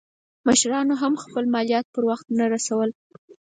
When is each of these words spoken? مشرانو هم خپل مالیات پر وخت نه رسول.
مشرانو 0.47 0.95
هم 1.01 1.13
خپل 1.23 1.43
مالیات 1.53 1.85
پر 1.93 2.03
وخت 2.09 2.25
نه 2.39 2.45
رسول. 2.53 2.89